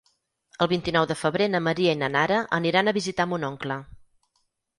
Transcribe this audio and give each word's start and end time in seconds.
El 0.65 0.69
vint-i-nou 0.69 1.03
de 1.11 1.17
febrer 1.19 1.47
na 1.55 1.61
Maria 1.65 1.93
i 1.97 1.99
na 1.99 2.09
Nara 2.15 2.41
aniran 2.59 2.91
a 2.91 2.95
visitar 2.99 3.29
mon 3.35 3.47
oncle. 3.53 3.79